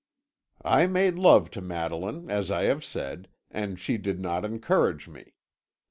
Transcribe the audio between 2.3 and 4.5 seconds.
as I have said, and she did not